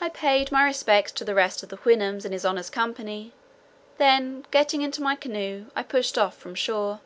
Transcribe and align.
I 0.00 0.08
paid 0.08 0.50
my 0.50 0.64
respects 0.64 1.12
to 1.12 1.24
the 1.24 1.36
rest 1.36 1.62
of 1.62 1.68
the 1.68 1.76
Houyhnhnms 1.76 2.24
in 2.24 2.32
his 2.32 2.44
honour's 2.44 2.68
company; 2.68 3.32
then 3.96 4.44
getting 4.50 4.82
into 4.82 5.02
my 5.04 5.14
canoe, 5.14 5.66
I 5.76 5.84
pushed 5.84 6.18
off 6.18 6.36
from 6.36 6.56
shore. 6.56 6.98